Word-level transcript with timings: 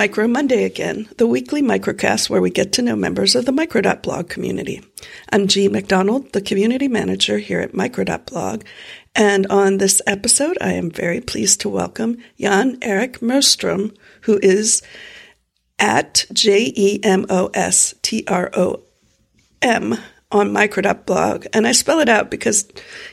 Micro 0.00 0.26
Monday 0.26 0.64
again, 0.64 1.10
the 1.18 1.26
weekly 1.26 1.60
microcast 1.60 2.30
where 2.30 2.40
we 2.40 2.48
get 2.48 2.72
to 2.72 2.80
know 2.80 2.96
members 2.96 3.34
of 3.34 3.44
the 3.44 3.52
Micro.blog 3.52 4.30
community. 4.30 4.80
I'm 5.30 5.46
Jean 5.46 5.72
MacDonald, 5.72 6.32
the 6.32 6.40
community 6.40 6.88
manager 6.88 7.36
here 7.36 7.60
at 7.60 7.74
Micro.blog, 7.74 8.64
and 9.14 9.46
on 9.48 9.76
this 9.76 10.00
episode, 10.06 10.56
I 10.58 10.72
am 10.72 10.90
very 10.90 11.20
pleased 11.20 11.60
to 11.60 11.68
welcome 11.68 12.16
Jan 12.40 12.78
Erik 12.80 13.20
Moström, 13.20 13.94
who 14.22 14.40
is 14.42 14.80
at 15.78 16.24
J 16.32 16.72
E 16.74 17.00
M 17.02 17.26
O 17.28 17.50
S 17.52 17.92
T 18.00 18.24
R 18.26 18.50
O 18.54 18.80
M 19.60 19.98
on 20.32 20.52
micro.blog. 20.52 21.46
And 21.52 21.66
I 21.66 21.72
spell 21.72 22.00
it 22.00 22.08
out 22.08 22.30
because 22.30 22.68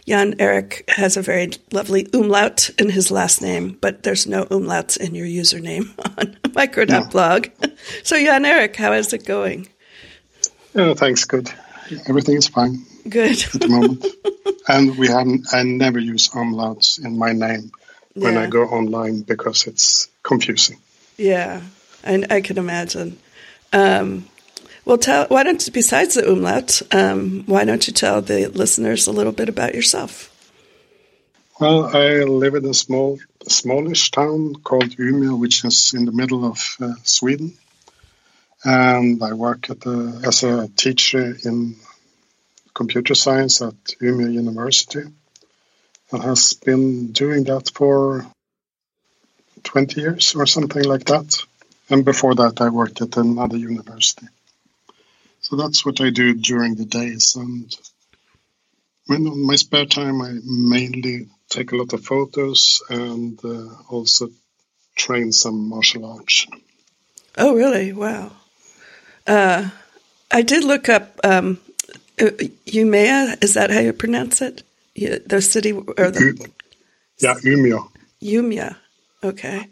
Jan 0.08 0.36
Erik 0.40 0.84
has 0.90 1.18
a 1.18 1.22
very 1.22 1.52
lovely 1.72 2.08
umlaut 2.14 2.70
in 2.78 2.90
his 2.90 3.12
last 3.12 3.42
name, 3.42 3.78
but 3.82 4.04
there's 4.04 4.28
no 4.28 4.46
umlauts 4.46 4.98
in 4.98 5.16
your 5.16 5.26
username 5.26 5.90
on 6.18 6.38
micro.blog. 6.54 7.48
No. 7.62 7.70
So, 8.04 8.18
Jan 8.18 8.46
Erik, 8.46 8.76
how 8.76 8.94
is 8.94 9.14
it 9.14 9.26
going? 9.26 9.68
Oh, 10.76 10.94
thanks. 10.94 11.26
Good. 11.26 11.52
Everything 12.08 12.36
is 12.36 12.48
fine. 12.48 12.86
Good. 13.10 13.44
At 13.54 13.62
the 13.62 13.68
moment. 13.68 14.06
and 14.68 14.98
we 14.98 15.08
haven't, 15.08 15.48
I 15.54 15.64
never 15.64 16.00
use 16.00 16.30
umlauts 16.30 17.04
in 17.04 17.18
my 17.18 17.34
name 17.34 17.72
when 18.14 18.34
yeah. 18.34 18.42
I 18.42 18.48
go 18.48 18.64
online 18.64 19.22
because 19.22 19.68
it's 19.68 20.08
confusing. 20.24 20.80
Yeah, 21.18 21.62
I, 22.04 22.24
I 22.30 22.42
can 22.42 22.58
imagine. 22.58 23.18
Um, 23.74 24.28
well, 24.88 24.98
tell 24.98 25.28
why 25.28 25.44
don't 25.44 25.74
besides 25.74 26.16
the 26.16 26.32
umlaut, 26.32 26.82
um, 26.92 27.44
why 27.46 27.66
don't 27.66 27.86
you 27.88 27.94
tell 27.94 28.22
the 28.22 28.48
listeners 28.48 29.06
a 29.06 29.12
little 29.12 29.34
bit 29.34 29.50
about 29.50 29.76
yourself? 29.76 30.34
Well, 31.60 31.96
I 31.96 32.24
live 32.24 32.56
in 32.56 32.66
a 32.66 32.74
small, 32.74 33.20
smallish 33.48 34.12
town 34.12 34.56
called 34.64 34.92
Umeå, 34.92 35.38
which 35.38 35.66
is 35.66 35.94
in 35.94 36.06
the 36.06 36.14
middle 36.14 36.46
of 36.46 36.78
uh, 36.80 36.94
Sweden, 37.04 37.58
and 38.64 39.22
I 39.22 39.34
work 39.34 39.68
the, 39.68 40.22
as 40.26 40.44
a 40.44 40.70
teacher 40.70 41.36
in 41.44 41.76
computer 42.74 43.14
science 43.16 43.62
at 43.62 43.76
Umeå 44.02 44.32
University, 44.32 45.04
and 46.12 46.24
has 46.24 46.54
been 46.54 47.12
doing 47.12 47.44
that 47.46 47.72
for 47.74 48.26
20 49.64 50.00
years 50.00 50.34
or 50.36 50.46
something 50.46 50.84
like 50.84 51.06
that. 51.06 51.44
And 51.90 52.06
before 52.06 52.36
that, 52.36 52.62
I 52.62 52.70
worked 52.70 53.02
at 53.02 53.18
another 53.18 53.58
university. 53.58 54.28
So 55.50 55.56
that's 55.56 55.86
what 55.86 56.02
I 56.02 56.10
do 56.10 56.34
during 56.34 56.76
the 56.76 56.84
days. 56.84 57.38
And 57.38 57.74
when 59.06 59.26
on 59.28 59.46
my 59.46 59.56
spare 59.56 59.86
time, 59.86 60.22
I 60.22 60.34
mainly 60.44 61.28
take 61.50 61.72
a 61.72 61.78
lot 61.78 61.94
of 61.94 62.04
photos 62.04 62.84
and 62.90 63.40
uh, 63.46 63.70
also 63.90 64.28
train 64.98 65.32
some 65.32 65.70
martial 65.70 66.04
arts. 66.06 66.48
Oh, 67.38 67.56
really? 67.56 67.94
Wow. 67.94 68.34
Uh, 69.26 69.70
I 70.30 70.42
did 70.42 70.66
look 70.66 70.90
up 70.90 71.18
um, 71.24 71.60
Umea. 72.18 73.42
Is 73.42 73.54
that 73.54 73.72
how 73.72 73.80
you 73.80 73.94
pronounce 73.94 74.42
it? 74.42 74.64
the 74.98 75.42
city 75.42 75.72
or 75.72 75.84
the 76.12 76.50
yeah, 77.20 77.36
Umeå. 77.46 77.90
Umeå. 78.22 78.76
Okay. 79.24 79.68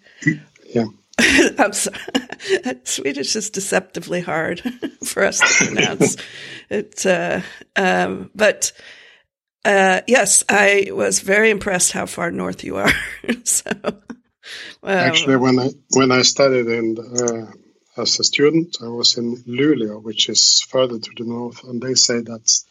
Yeah. 0.73 0.86
I'm 1.59 1.73
sorry. 1.73 1.98
Swedish 2.83 3.36
is 3.36 3.50
deceptively 3.50 4.22
hard 4.22 4.59
for 5.03 5.23
us 5.23 5.39
to 5.39 5.66
pronounce. 5.66 6.17
it, 6.69 7.05
uh, 7.05 7.41
um, 7.75 8.31
but 8.36 8.72
uh, 9.64 10.02
yes, 10.08 10.44
I 10.50 10.89
was 10.91 11.19
very 11.19 11.50
impressed 11.50 11.91
how 11.91 12.06
far 12.06 12.31
north 12.31 12.63
you 12.63 12.78
are. 12.78 12.91
so, 13.44 13.72
well, 14.81 14.97
actually, 14.97 15.38
when 15.38 15.59
I 15.59 15.69
when 15.91 16.12
I 16.12 16.22
studied 16.22 16.68
in 16.68 16.97
uh, 17.00 18.01
as 18.01 18.19
a 18.19 18.24
student, 18.24 18.78
I 18.81 18.88
was 18.88 19.18
in 19.18 19.38
Luleå, 19.44 20.01
which 20.01 20.29
is 20.29 20.62
further 20.62 21.00
to 21.00 21.12
the 21.18 21.24
north, 21.24 21.63
and 21.63 21.81
they 21.81 21.95
say 21.95 22.22
that's 22.22 22.66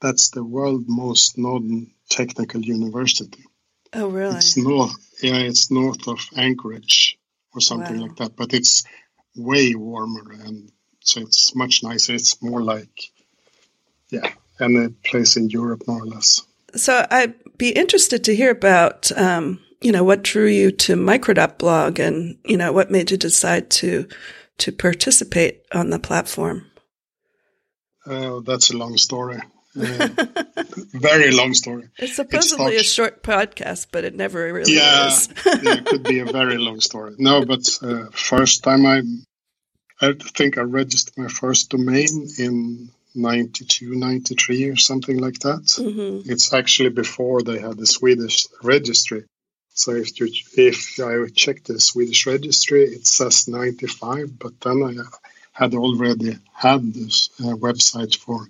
that's 0.00 0.30
the 0.30 0.44
world 0.44 0.84
most 0.86 1.36
northern 1.36 1.92
technical 2.08 2.62
university. 2.62 3.44
Oh, 3.92 4.08
really? 4.08 4.36
It's 4.36 4.56
north. 4.56 4.96
Yeah, 5.22 5.38
it's 5.38 5.70
north 5.70 6.06
of 6.08 6.20
Anchorage 6.36 7.18
or 7.54 7.60
something 7.60 7.98
wow. 7.98 8.06
like 8.06 8.16
that. 8.16 8.36
But 8.36 8.54
it's 8.54 8.84
way 9.38 9.74
warmer, 9.74 10.32
and 10.44 10.70
so 11.00 11.20
it's 11.20 11.54
much 11.54 11.82
nicer. 11.82 12.14
It's 12.14 12.42
more 12.42 12.62
like, 12.62 13.10
yeah, 14.10 14.32
any 14.60 14.88
place 14.88 15.36
in 15.36 15.48
Europe, 15.50 15.82
more 15.86 16.02
or 16.02 16.06
less. 16.06 16.42
So 16.76 17.06
I'd 17.10 17.34
be 17.56 17.70
interested 17.70 18.24
to 18.24 18.36
hear 18.36 18.50
about, 18.50 19.10
um, 19.16 19.60
you 19.80 19.92
know, 19.92 20.04
what 20.04 20.22
drew 20.22 20.46
you 20.46 20.70
to 20.72 20.96
Micro.blog 20.96 21.98
and 21.98 22.38
you 22.44 22.56
know, 22.56 22.72
what 22.72 22.90
made 22.90 23.10
you 23.10 23.16
decide 23.16 23.70
to 23.70 24.06
to 24.58 24.72
participate 24.72 25.62
on 25.72 25.90
the 25.90 25.98
platform. 25.98 26.66
Uh, 28.04 28.40
that's 28.40 28.70
a 28.70 28.76
long 28.76 28.96
story. 28.96 29.40
Uh, 29.78 30.08
very 30.94 31.30
long 31.30 31.54
story. 31.54 31.88
It's 31.98 32.16
supposedly 32.16 32.74
it 32.74 32.84
starts, 32.84 32.88
a 32.88 32.94
short 32.94 33.22
podcast, 33.22 33.88
but 33.92 34.02
it 34.02 34.14
never 34.14 34.52
really 34.52 34.74
yeah, 34.74 35.06
is. 35.06 35.28
yeah, 35.46 35.74
it 35.74 35.86
could 35.86 36.02
be 36.02 36.18
a 36.18 36.24
very 36.24 36.58
long 36.58 36.80
story. 36.80 37.14
No, 37.18 37.44
but 37.44 37.78
uh, 37.82 38.06
first 38.10 38.64
time 38.64 38.84
I, 38.86 39.02
I 40.00 40.12
think 40.12 40.58
I 40.58 40.62
registered 40.62 41.18
my 41.18 41.28
first 41.28 41.70
domain 41.70 42.28
in 42.38 42.90
92, 43.14 43.94
93 43.94 44.64
or 44.70 44.76
something 44.76 45.18
like 45.18 45.40
that. 45.40 45.62
Mm-hmm. 45.62 46.30
It's 46.30 46.52
actually 46.52 46.90
before 46.90 47.42
they 47.42 47.58
had 47.58 47.76
the 47.76 47.86
Swedish 47.86 48.46
registry. 48.62 49.24
So 49.70 49.92
if 49.92 50.18
you 50.18 50.28
if 50.56 50.98
I 51.00 51.28
check 51.34 51.64
the 51.64 51.80
Swedish 51.80 52.26
registry, 52.26 52.84
it 52.84 53.06
says 53.06 53.48
95, 53.48 54.38
but 54.38 54.60
then 54.60 54.82
I 54.82 54.94
had 55.52 55.74
already 55.74 56.36
had 56.52 56.92
this 56.92 57.30
uh, 57.40 57.54
website 57.54 58.16
for 58.16 58.44
a 58.44 58.48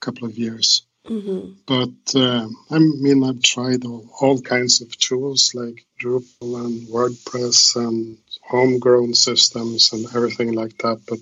couple 0.00 0.28
of 0.28 0.38
years. 0.38 0.84
Mm-hmm. 1.06 1.52
But 1.66 2.14
uh, 2.14 2.48
I 2.70 2.78
mean, 2.78 3.24
I've 3.24 3.42
tried 3.42 3.84
all, 3.84 4.08
all, 4.20 4.40
kinds 4.40 4.82
of 4.82 4.96
tools 4.96 5.52
like 5.52 5.84
Drupal 6.00 6.64
and 6.64 6.86
WordPress 6.88 7.74
and 7.74 8.18
homegrown 8.42 9.14
systems 9.14 9.92
and 9.92 10.06
everything 10.14 10.52
like 10.52 10.78
that. 10.78 11.00
But 11.08 11.18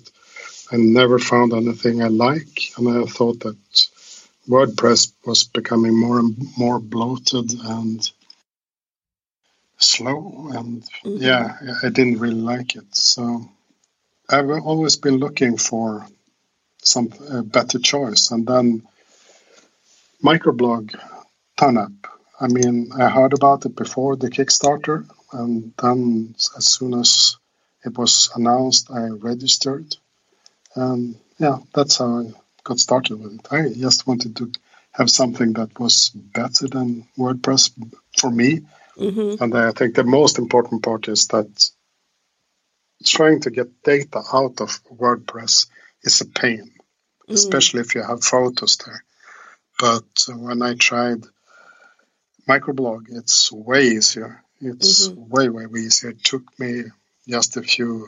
I 0.71 0.77
never 0.77 1.17
found 1.17 1.53
anything 1.53 2.01
I 2.01 2.09
like, 2.09 2.71
and 2.77 2.87
I 2.89 3.05
thought 3.05 3.39
that 3.41 3.57
WordPress 4.47 5.13
was 5.25 5.45
becoming 5.45 5.99
more 5.99 6.19
and 6.19 6.37
more 6.57 6.79
bloated 6.79 7.51
and 7.51 8.07
slow, 9.77 10.49
and 10.53 10.83
mm-hmm. 11.03 11.17
yeah, 11.17 11.57
I 11.83 11.89
didn't 11.89 12.19
really 12.19 12.35
like 12.35 12.75
it. 12.75 12.95
So 12.95 13.49
I've 14.29 14.49
always 14.49 14.95
been 14.95 15.17
looking 15.17 15.57
for 15.57 16.05
some 16.83 17.11
uh, 17.29 17.41
better 17.41 17.79
choice. 17.79 18.31
And 18.31 18.45
then 18.47 18.83
microblog 20.23 20.95
ton 21.57 21.77
up. 21.77 21.91
I 22.39 22.47
mean, 22.47 22.91
I 22.97 23.09
heard 23.09 23.33
about 23.33 23.65
it 23.65 23.75
before 23.75 24.15
the 24.15 24.29
Kickstarter, 24.29 25.07
and 25.31 25.73
then 25.81 26.35
as 26.57 26.67
soon 26.67 26.93
as 26.95 27.37
it 27.85 27.97
was 27.97 28.31
announced, 28.35 28.89
I 28.91 29.09
registered. 29.09 29.95
And 30.75 31.15
yeah, 31.37 31.57
that's 31.73 31.97
how 31.97 32.19
I 32.19 32.31
got 32.63 32.79
started 32.79 33.17
with 33.17 33.33
it. 33.33 33.47
I 33.51 33.73
just 33.73 34.07
wanted 34.07 34.35
to 34.37 34.51
have 34.91 35.09
something 35.09 35.53
that 35.53 35.79
was 35.79 36.09
better 36.09 36.67
than 36.67 37.07
WordPress 37.17 37.71
for 38.17 38.29
me. 38.29 38.61
Mm-hmm. 38.97 39.43
And 39.43 39.55
I 39.55 39.71
think 39.71 39.95
the 39.95 40.03
most 40.03 40.37
important 40.37 40.83
part 40.83 41.07
is 41.07 41.27
that 41.27 41.69
trying 43.05 43.39
to 43.41 43.49
get 43.49 43.83
data 43.83 44.21
out 44.33 44.61
of 44.61 44.79
WordPress 44.93 45.67
is 46.03 46.21
a 46.21 46.25
pain, 46.25 46.71
mm. 47.27 47.33
especially 47.33 47.81
if 47.81 47.95
you 47.95 48.03
have 48.03 48.23
photos 48.23 48.77
there. 48.77 49.03
But 49.81 50.27
when 50.27 50.61
I 50.61 50.75
tried 50.75 51.23
microblog, 52.47 53.07
it's 53.09 53.51
way 53.51 53.87
easier. 53.87 54.43
It's 54.61 55.07
mm-hmm. 55.07 55.27
way, 55.27 55.49
way, 55.49 55.65
way 55.65 55.79
easier. 55.79 56.11
It 56.11 56.23
took 56.23 56.43
me 56.59 56.83
just 57.27 57.57
a 57.57 57.63
few 57.63 58.07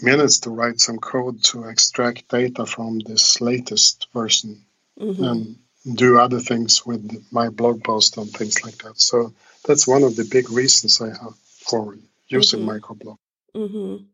minutes 0.00 0.38
to 0.40 0.50
write 0.50 0.80
some 0.80 0.98
code 0.98 1.42
to 1.44 1.64
extract 1.64 2.28
data 2.28 2.66
from 2.66 3.00
this 3.00 3.40
latest 3.40 4.06
version 4.14 4.64
mm-hmm. 4.96 5.24
and 5.24 5.56
do 5.96 6.20
other 6.20 6.38
things 6.38 6.86
with 6.86 7.26
my 7.32 7.48
blog 7.48 7.82
post 7.82 8.16
and 8.16 8.30
things 8.30 8.64
like 8.64 8.78
that. 8.84 9.00
So 9.00 9.34
that's 9.66 9.88
one 9.88 10.04
of 10.04 10.14
the 10.14 10.24
big 10.24 10.50
reasons 10.50 11.00
I 11.00 11.08
have 11.08 11.34
for 11.66 11.98
using 12.28 12.60
mm-hmm. 12.60 12.70
microblog. 12.70 13.18
Mm-hmm. 13.56 14.04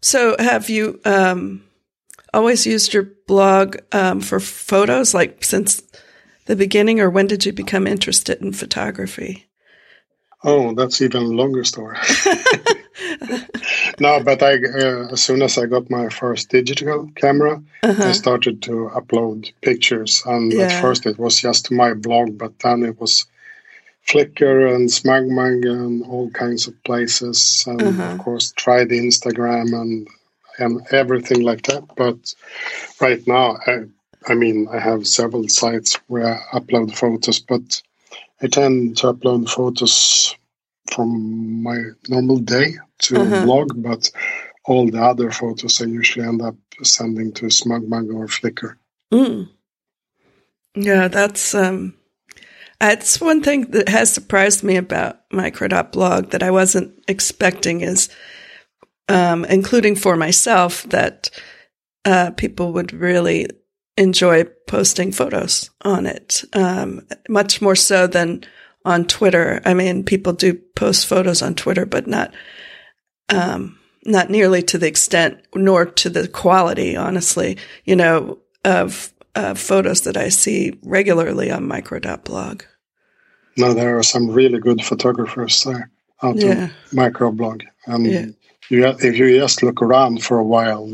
So, 0.00 0.36
have 0.38 0.68
you 0.68 1.00
um, 1.04 1.65
always 2.36 2.66
used 2.66 2.94
your 2.94 3.08
blog 3.26 3.76
um, 3.92 4.20
for 4.20 4.38
photos, 4.38 5.14
like 5.14 5.42
since 5.42 5.82
the 6.44 6.56
beginning, 6.56 7.00
or 7.00 7.10
when 7.10 7.26
did 7.26 7.46
you 7.46 7.52
become 7.52 7.86
interested 7.86 8.40
in 8.40 8.52
photography? 8.52 9.46
Oh, 10.44 10.74
that's 10.74 11.00
even 11.00 11.36
longer 11.36 11.64
story. 11.64 11.96
no, 13.98 14.22
but 14.22 14.42
I 14.42 14.54
uh, 14.54 15.08
as 15.12 15.22
soon 15.22 15.42
as 15.42 15.58
I 15.58 15.66
got 15.66 15.90
my 15.90 16.08
first 16.08 16.50
digital 16.50 17.10
camera, 17.16 17.62
uh-huh. 17.82 18.04
I 18.04 18.12
started 18.12 18.62
to 18.62 18.90
upload 18.94 19.52
pictures, 19.62 20.22
and 20.26 20.52
yeah. 20.52 20.64
at 20.64 20.82
first 20.82 21.06
it 21.06 21.18
was 21.18 21.40
just 21.40 21.72
my 21.72 21.94
blog, 21.94 22.38
but 22.38 22.58
then 22.60 22.84
it 22.84 23.00
was 23.00 23.26
Flickr 24.06 24.72
and 24.72 24.88
SmugMug 24.88 25.68
and 25.68 26.04
all 26.04 26.30
kinds 26.30 26.68
of 26.68 26.80
places, 26.84 27.64
and 27.66 27.82
Uh-huh. 27.82 28.12
of 28.12 28.18
course 28.18 28.52
tried 28.52 28.90
Instagram 28.90 29.74
and 29.74 30.06
and 30.58 30.80
everything 30.90 31.42
like 31.42 31.62
that. 31.62 31.84
But 31.96 32.34
right 33.00 33.26
now, 33.26 33.58
I, 33.66 33.84
I 34.26 34.34
mean, 34.34 34.68
I 34.72 34.78
have 34.78 35.06
several 35.06 35.48
sites 35.48 35.98
where 36.08 36.34
I 36.52 36.58
upload 36.58 36.94
photos, 36.94 37.40
but 37.40 37.82
I 38.42 38.48
tend 38.48 38.96
to 38.98 39.12
upload 39.12 39.48
photos 39.48 40.34
from 40.92 41.62
my 41.62 41.78
normal 42.08 42.38
day 42.38 42.74
to 42.98 43.16
Uh-huh. 43.20 43.42
blog, 43.42 43.82
but 43.82 44.10
all 44.64 44.90
the 44.90 45.02
other 45.02 45.30
photos 45.30 45.80
I 45.80 45.86
usually 45.86 46.26
end 46.26 46.42
up 46.42 46.56
sending 46.82 47.32
to 47.34 47.46
SmugMug 47.46 48.14
or 48.14 48.26
Flickr. 48.26 48.76
Mm. 49.12 49.48
Yeah, 50.74 51.08
that's 51.08 51.54
um 51.54 51.94
that's 52.80 53.20
one 53.20 53.42
thing 53.42 53.70
that 53.70 53.88
has 53.88 54.12
surprised 54.12 54.62
me 54.62 54.76
about 54.76 55.20
micro.blog 55.32 56.30
that 56.30 56.42
I 56.42 56.50
wasn't 56.50 56.92
expecting 57.08 57.80
is 57.80 58.08
um 59.08 59.44
including 59.44 59.96
for 59.96 60.16
myself 60.16 60.82
that 60.84 61.30
uh 62.04 62.30
people 62.36 62.72
would 62.72 62.92
really 62.92 63.46
enjoy 63.96 64.44
posting 64.66 65.12
photos 65.12 65.70
on 65.82 66.06
it. 66.06 66.44
Um 66.52 67.06
much 67.28 67.60
more 67.62 67.76
so 67.76 68.06
than 68.06 68.44
on 68.84 69.04
Twitter. 69.06 69.60
I 69.64 69.74
mean, 69.74 70.04
people 70.04 70.32
do 70.32 70.54
post 70.76 71.06
photos 71.06 71.42
on 71.42 71.54
Twitter, 71.54 71.86
but 71.86 72.06
not 72.06 72.32
um 73.28 73.78
not 74.04 74.30
nearly 74.30 74.62
to 74.62 74.78
the 74.78 74.86
extent 74.86 75.38
nor 75.54 75.84
to 75.84 76.08
the 76.08 76.28
quality, 76.28 76.96
honestly, 76.96 77.56
you 77.84 77.96
know, 77.96 78.38
of 78.64 79.12
uh, 79.34 79.54
photos 79.54 80.02
that 80.02 80.16
I 80.16 80.28
see 80.28 80.78
regularly 80.82 81.50
on 81.50 81.66
micro.blog. 81.66 82.62
Now 83.56 83.74
there 83.74 83.98
are 83.98 84.02
some 84.04 84.30
really 84.30 84.58
good 84.60 84.82
photographers 84.84 85.62
there 85.64 85.90
out 86.22 86.36
Yeah. 86.36 86.64
of 86.66 86.70
microblog, 86.92 87.62
and 87.86 88.06
Yeah. 88.06 88.26
You, 88.70 88.86
if 88.86 89.16
you 89.16 89.38
just 89.38 89.62
look 89.62 89.82
around 89.82 90.22
for 90.22 90.38
a 90.38 90.44
while, 90.44 90.90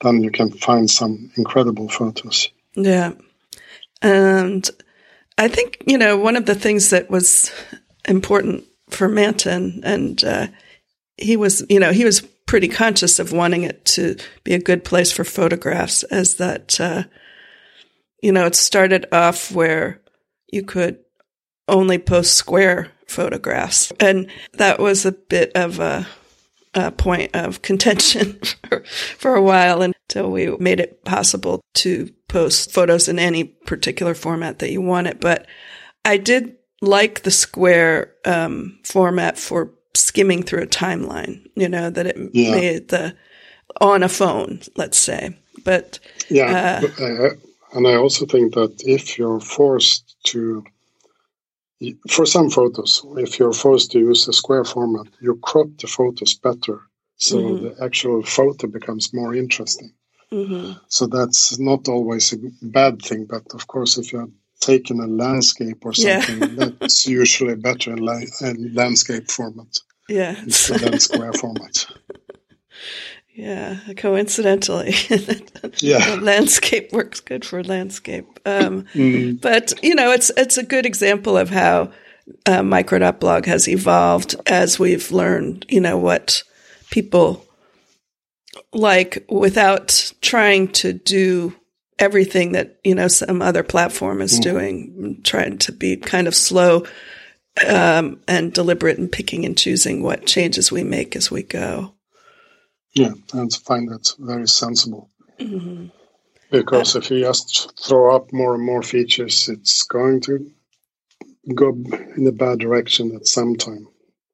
then 0.00 0.22
you 0.22 0.30
can 0.30 0.50
find 0.50 0.90
some 0.90 1.30
incredible 1.36 1.88
photos. 1.88 2.48
Yeah. 2.74 3.12
And 4.02 4.68
I 5.38 5.48
think, 5.48 5.82
you 5.86 5.98
know, 5.98 6.16
one 6.16 6.36
of 6.36 6.46
the 6.46 6.54
things 6.54 6.90
that 6.90 7.10
was 7.10 7.50
important 8.06 8.64
for 8.90 9.08
Manton, 9.08 9.80
and 9.84 10.22
uh, 10.22 10.46
he 11.16 11.36
was, 11.36 11.64
you 11.68 11.80
know, 11.80 11.92
he 11.92 12.04
was 12.04 12.20
pretty 12.46 12.68
conscious 12.68 13.18
of 13.18 13.32
wanting 13.32 13.64
it 13.64 13.84
to 13.84 14.16
be 14.44 14.54
a 14.54 14.60
good 14.60 14.84
place 14.84 15.10
for 15.10 15.24
photographs, 15.24 16.04
as 16.04 16.36
that, 16.36 16.80
uh, 16.80 17.02
you 18.22 18.32
know, 18.32 18.46
it 18.46 18.54
started 18.54 19.06
off 19.12 19.50
where 19.50 20.00
you 20.52 20.62
could 20.62 20.98
only 21.68 21.98
post 21.98 22.34
square 22.34 22.88
photographs. 23.08 23.92
And 23.98 24.30
that 24.54 24.78
was 24.78 25.04
a 25.04 25.12
bit 25.12 25.52
of 25.54 25.80
a, 25.80 26.06
a 26.76 26.92
point 26.92 27.34
of 27.34 27.62
contention 27.62 28.38
for, 28.68 28.84
for 29.16 29.34
a 29.34 29.42
while 29.42 29.82
until 29.82 30.30
we 30.30 30.54
made 30.58 30.78
it 30.78 31.04
possible 31.04 31.60
to 31.74 32.10
post 32.28 32.70
photos 32.70 33.08
in 33.08 33.18
any 33.18 33.44
particular 33.44 34.14
format 34.14 34.58
that 34.60 34.70
you 34.70 34.80
wanted. 34.80 35.18
But 35.18 35.46
I 36.04 36.18
did 36.18 36.56
like 36.82 37.22
the 37.22 37.30
square 37.30 38.14
um, 38.24 38.78
format 38.84 39.38
for 39.38 39.72
skimming 39.94 40.42
through 40.42 40.62
a 40.62 40.66
timeline, 40.66 41.48
you 41.56 41.68
know, 41.68 41.90
that 41.90 42.06
it 42.06 42.16
Yeah. 42.32 42.50
made 42.52 42.88
the 42.88 43.16
on 43.80 44.02
a 44.02 44.08
phone, 44.08 44.60
let's 44.76 44.98
say. 44.98 45.36
But 45.64 45.98
Yeah, 46.28 46.82
uh, 46.98 47.30
and 47.72 47.86
I 47.86 47.94
also 47.94 48.26
think 48.26 48.54
that 48.54 48.82
if 48.84 49.18
you're 49.18 49.40
forced 49.40 50.16
to, 50.26 50.64
for 52.08 52.26
some 52.26 52.50
photos, 52.50 53.02
if 53.16 53.38
you're 53.38 53.52
forced 53.52 53.90
to 53.92 53.98
use 53.98 54.28
a 54.28 54.32
square 54.32 54.64
format, 54.64 55.06
you 55.20 55.36
crop 55.36 55.68
the 55.80 55.86
photos 55.86 56.34
better, 56.34 56.80
so 57.16 57.36
Mhm. 57.38 57.60
the 57.60 57.84
actual 57.84 58.22
photo 58.22 58.66
becomes 58.66 59.12
more 59.12 59.34
interesting. 59.34 59.92
mhm, 60.32 60.76
So 60.88 61.06
that's 61.06 61.58
not 61.58 61.88
always 61.88 62.32
a 62.32 62.38
bad 62.62 63.02
thing, 63.02 63.26
but 63.26 63.42
of 63.54 63.66
course, 63.66 63.98
if 63.98 64.12
you're 64.12 64.30
taking 64.60 65.00
a 65.00 65.06
landscape 65.06 65.84
or 65.84 65.92
Yeah. 65.94 66.20
something, 66.20 66.54
that's 66.56 67.06
usually 67.22 67.56
better 67.56 67.92
in, 67.92 67.98
la- 67.98 68.30
in 68.40 68.74
landscape 68.74 69.30
format 69.30 69.78
yeah, 70.08 70.34
than 70.80 70.98
square 71.00 71.32
format. 71.34 71.86
yeah. 73.36 73.78
Coincidentally, 73.96 74.94
Yeah. 75.80 76.16
the 76.16 76.20
landscape 76.22 76.92
works 76.92 77.20
good 77.20 77.44
for 77.44 77.62
landscape. 77.62 78.26
Um, 78.46 78.84
Mm, 78.94 79.40
But 79.40 79.74
you 79.82 79.94
know, 79.94 80.10
it's 80.12 80.30
it's 80.36 80.58
a 80.58 80.62
good 80.64 80.86
example 80.86 81.36
of 81.36 81.50
how 81.50 81.92
uh, 82.46 82.62
micro.blog 82.62 83.46
has 83.46 83.68
evolved 83.68 84.34
as 84.46 84.78
we've 84.78 85.12
learned. 85.12 85.66
You 85.68 85.80
know 85.80 85.98
what 85.98 86.42
people 86.90 87.44
like 88.72 89.24
without 89.28 90.12
trying 90.22 90.68
to 90.68 90.92
do 90.92 91.54
everything 91.98 92.52
that 92.52 92.78
you 92.84 92.94
know 92.94 93.08
some 93.08 93.42
other 93.42 93.62
platform 93.62 94.20
is 94.20 94.38
doing, 94.38 95.20
trying 95.24 95.58
to 95.58 95.72
be 95.72 95.96
kind 95.96 96.26
of 96.26 96.34
slow 96.34 96.84
um, 97.66 98.20
and 98.28 98.52
deliberate 98.52 98.98
in 98.98 99.08
picking 99.08 99.44
and 99.44 99.56
choosing 99.56 100.02
what 100.02 100.26
changes 100.26 100.70
we 100.72 100.82
make 100.84 101.16
as 101.16 101.30
we 101.30 101.42
go. 101.42 101.92
Yeah, 102.96 103.12
and 103.34 103.52
find 103.54 103.90
that 103.90 104.14
very 104.18 104.48
sensible. 104.48 105.10
hmm 105.38 105.86
Because 106.50 106.96
if 106.96 107.10
you 107.10 107.20
just 107.20 107.78
throw 107.78 108.16
up 108.16 108.32
more 108.32 108.54
and 108.54 108.64
more 108.64 108.82
features, 108.82 109.48
it's 109.48 109.82
going 109.82 110.20
to 110.22 110.50
go 111.54 111.76
in 112.16 112.26
a 112.26 112.32
bad 112.32 112.58
direction 112.58 113.14
at 113.14 113.26
some 113.26 113.56
time. 113.56 113.86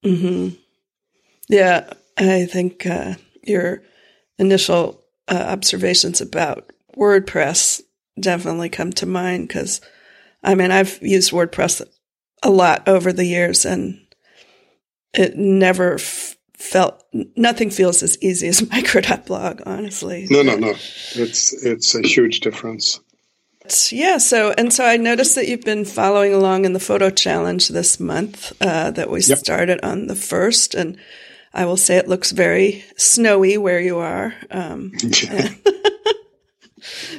hmm 0.05 0.51
Yeah, 1.49 1.93
I 2.17 2.47
think 2.47 2.87
uh, 2.87 3.15
your 3.43 3.83
initial 4.39 5.03
uh, 5.27 5.45
observations 5.49 6.21
about 6.21 6.73
WordPress 6.97 7.83
definitely 8.21 8.69
come 8.69 8.93
to 8.93 9.07
mind 9.07 9.49
because, 9.49 9.81
I 10.45 10.55
mean, 10.55 10.71
I've 10.71 11.03
used 11.03 11.33
WordPress 11.33 11.83
a 12.43 12.51
lot 12.51 12.87
over 12.89 13.13
the 13.13 13.25
years, 13.25 13.65
and 13.65 13.99
it 15.15 15.37
never 15.37 15.99
felt 16.63 17.03
nothing 17.37 17.71
feels 17.71 18.03
as 18.03 18.17
easy 18.23 18.49
as 18.49 18.69
micro.blog. 18.71 19.63
Honestly, 19.67 20.27
No, 20.31 20.43
no, 20.43 20.57
no. 20.57 20.71
It's 21.15 21.53
it's 21.65 21.95
a 21.95 22.03
huge 22.03 22.41
difference. 22.41 23.01
Yeah, 23.91 24.19
so 24.19 24.53
and 24.59 24.73
so 24.73 24.85
I 24.85 24.97
noticed 24.97 25.35
that 25.37 25.47
you've 25.49 25.65
been 25.65 25.85
following 25.85 26.35
along 26.35 26.65
in 26.65 26.73
the 26.73 26.81
photo 26.81 27.11
challenge 27.11 27.69
this 27.69 28.01
month 28.01 28.53
uh, 28.61 28.91
that 28.93 29.11
we 29.11 29.21
Yep. 29.21 29.39
started 29.39 29.81
on 29.85 30.09
the 30.09 30.17
first, 30.17 30.75
and 30.75 30.97
I 31.55 31.65
will 31.65 31.77
say 31.77 31.97
it 31.97 32.09
looks 32.09 32.33
very 32.33 32.85
snowy 32.97 33.57
where 33.59 33.81
you 33.81 33.99
are. 33.99 34.35
Um, 34.51 34.93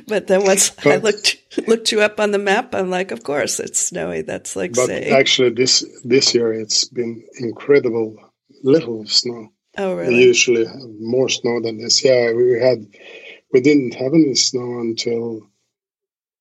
but 0.07 0.27
then 0.27 0.43
once 0.43 0.71
I 0.85 0.97
looked 0.97 1.37
looked 1.67 1.91
you 1.91 2.01
up 2.01 2.19
on 2.19 2.31
the 2.31 2.39
map, 2.39 2.75
I'm 2.75 2.89
like, 2.89 3.11
of 3.11 3.23
course 3.23 3.59
it's 3.59 3.79
snowy. 3.79 4.21
That's 4.21 4.55
like 4.55 4.73
But 4.73 4.87
saying, 4.87 5.13
actually, 5.13 5.49
this 5.51 5.85
this 6.03 6.33
year 6.35 6.53
it's 6.53 6.85
been 6.85 7.23
incredible 7.39 8.17
little 8.63 9.05
snow. 9.05 9.49
oh 9.77 9.95
We 9.97 10.15
usually 10.23 10.65
have 10.65 10.89
more 10.99 11.29
snow 11.29 11.59
than 11.61 11.77
this. 11.77 12.03
Yeah, 12.03 12.31
we 12.33 12.59
had 12.59 12.87
we 13.51 13.61
didn't 13.61 13.93
have 13.95 14.13
any 14.13 14.35
snow 14.35 14.79
until 14.79 15.47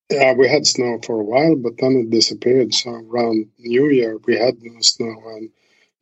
yeah 0.09 0.33
we 0.33 0.47
had 0.47 0.65
snow 0.65 0.99
for 1.05 1.19
a 1.19 1.23
while, 1.23 1.55
but 1.55 1.77
then 1.77 1.93
it 1.97 2.09
disappeared. 2.09 2.73
So 2.73 2.91
around 2.91 3.47
New 3.59 3.89
Year 3.89 4.17
we 4.25 4.37
had 4.37 4.55
no 4.61 4.81
snow, 4.81 5.15
and 5.35 5.49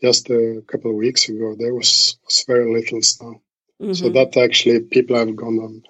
just 0.01 0.29
a 0.29 0.63
couple 0.67 0.91
of 0.91 0.97
weeks 0.97 1.27
ago 1.29 1.55
there 1.57 1.73
was, 1.75 2.17
was 2.25 2.43
very 2.47 2.71
little 2.73 3.01
snow. 3.01 3.41
So 3.79 4.05
Mhm. 4.09 4.13
that 4.13 4.37
actually 4.37 4.79
people 4.81 5.15
have 5.17 5.35
gone 5.35 5.57
and 5.59 5.87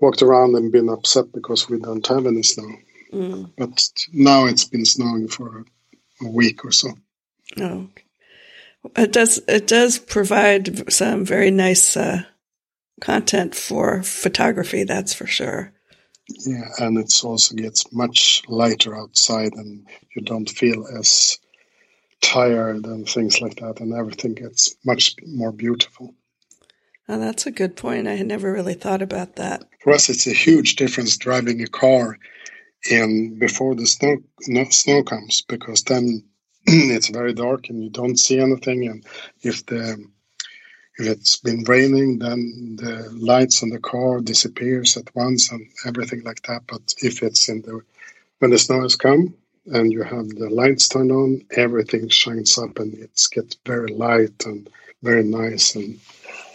walked 0.00 0.22
around 0.22 0.54
and 0.54 0.70
been 0.72 0.88
upset 0.88 1.32
because 1.32 1.68
we 1.68 1.78
don't 1.78 2.06
have 2.06 2.24
any 2.26 2.42
snow. 2.44 2.70
Mm. 3.12 3.50
But 3.56 3.92
now 4.12 4.46
it's 4.46 4.64
been 4.64 4.84
snowing 4.84 5.26
for 5.28 5.64
a 6.22 6.28
week 6.28 6.64
or 6.64 6.70
so. 6.70 6.90
Oh. 7.58 7.88
It 8.96 9.12
does. 9.12 9.40
It 9.46 9.66
does 9.66 9.98
provide 9.98 10.90
some 10.92 11.24
very 11.24 11.50
nice 11.50 11.96
uh, 11.96 12.22
content 13.00 13.54
for 13.54 14.02
photography. 14.02 14.84
That's 14.84 15.12
for 15.12 15.26
sure. 15.26 15.72
Yeah, 16.28 16.68
and 16.78 16.98
it 16.98 17.12
also 17.24 17.54
gets 17.56 17.92
much 17.92 18.42
lighter 18.48 18.96
outside, 18.96 19.52
and 19.54 19.86
you 20.14 20.22
don't 20.22 20.48
feel 20.48 20.86
as 20.86 21.38
tired 22.20 22.86
and 22.86 23.08
things 23.08 23.40
like 23.40 23.56
that, 23.56 23.80
and 23.80 23.92
everything 23.92 24.34
gets 24.34 24.76
much 24.84 25.16
more 25.26 25.52
beautiful. 25.52 26.14
Oh, 27.08 27.18
that's 27.18 27.46
a 27.46 27.50
good 27.50 27.76
point. 27.76 28.06
I 28.06 28.14
had 28.14 28.28
never 28.28 28.52
really 28.52 28.74
thought 28.74 29.02
about 29.02 29.36
that. 29.36 29.64
For 29.82 29.92
us, 29.92 30.08
it's 30.08 30.28
a 30.28 30.32
huge 30.32 30.76
difference 30.76 31.16
driving 31.16 31.60
a 31.60 31.66
car 31.66 32.16
in 32.88 33.38
before 33.38 33.74
the 33.74 33.86
snow 33.86 34.18
no, 34.46 34.64
snow 34.70 35.02
comes, 35.02 35.42
because 35.42 35.82
then 35.82 36.24
it's 36.96 37.08
very 37.08 37.32
dark 37.32 37.68
and 37.68 37.82
you 37.82 37.90
don't 37.90 38.18
see 38.18 38.38
anything, 38.38 38.86
and 38.86 39.04
if 39.42 39.66
the 39.66 40.04
if 40.98 41.06
it's 41.06 41.36
been 41.38 41.64
raining, 41.64 42.18
then 42.18 42.76
the 42.76 43.08
lights 43.12 43.62
on 43.62 43.70
the 43.70 43.78
car 43.78 44.20
disappears 44.20 44.96
at 44.96 45.14
once 45.14 45.50
and 45.50 45.66
everything 45.86 46.22
like 46.24 46.42
that. 46.42 46.62
But 46.66 46.94
if 46.98 47.22
it's 47.22 47.48
in 47.48 47.62
the 47.62 47.80
when 48.38 48.50
the 48.50 48.58
snow 48.58 48.82
has 48.82 48.96
come, 48.96 49.34
and 49.66 49.92
you 49.92 50.02
have 50.02 50.28
the 50.28 50.48
lights 50.50 50.88
turned 50.88 51.12
on, 51.12 51.42
everything 51.56 52.08
shines 52.08 52.58
up 52.58 52.78
and 52.78 52.94
it 52.94 53.10
gets 53.30 53.56
very 53.66 53.92
light 53.92 54.44
and 54.46 54.68
very 55.02 55.24
nice 55.24 55.74
and 55.74 55.98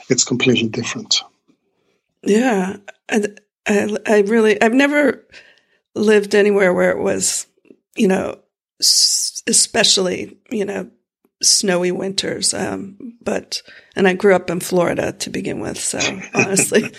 it's 0.10 0.24
completely 0.24 0.68
different. 0.68 1.22
Yeah. 2.24 2.78
And 3.10 3.40
I, 3.68 3.96
I 4.06 4.20
really, 4.22 4.62
I've 4.62 4.74
never 4.74 5.26
lived 5.94 6.36
anywhere 6.36 6.74
where 6.74 6.92
it 6.92 7.02
was, 7.02 7.48
you 7.96 8.08
know, 8.08 8.40
especially, 8.80 10.38
you 10.50 10.66
know, 10.66 10.90
snowy 11.42 11.92
winters. 11.92 12.54
Um, 12.54 13.18
but, 13.22 13.62
and 13.96 14.08
I 14.08 14.14
grew 14.14 14.36
up 14.36 14.50
in 14.50 14.60
Florida 14.60 15.12
to 15.14 15.30
begin 15.30 15.60
with. 15.60 15.78
So 15.80 16.00
honestly, 16.34 16.92